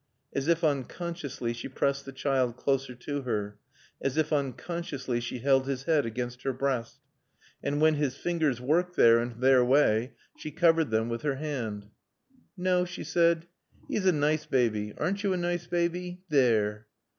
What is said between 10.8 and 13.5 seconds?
them with her hand. "No," she said.